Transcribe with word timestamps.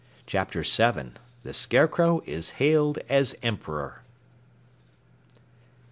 CHAPTER 0.25 0.63
7 0.63 1.15
THE 1.43 1.53
SCARECROW 1.53 2.23
IS 2.25 2.49
HAILED 2.57 2.97
AS 3.07 3.35
EMPEROR! 3.43 4.01